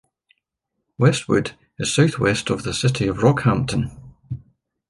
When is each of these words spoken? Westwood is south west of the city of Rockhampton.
Westwood 0.97 1.51
is 1.77 1.93
south 1.93 2.17
west 2.17 2.49
of 2.49 2.63
the 2.63 2.73
city 2.73 3.05
of 3.05 3.17
Rockhampton. 3.17 3.91